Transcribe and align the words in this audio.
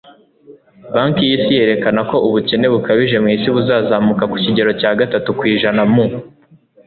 banki 0.93 1.21
y'isi 1.29 1.51
yerekana 1.59 2.01
ko 2.09 2.15
ubukene 2.27 2.67
bukabije 2.73 3.17
mu 3.23 3.29
isi 3.35 3.47
buzazamuka 3.55 4.23
ku 4.31 4.37
kigero 4.43 4.71
cya 4.81 4.91
gatatu 4.99 5.29
kw'ijana 5.37 5.83
mu 5.93 6.05